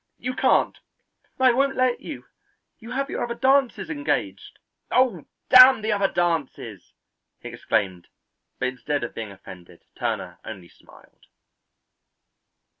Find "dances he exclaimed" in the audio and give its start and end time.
6.07-8.07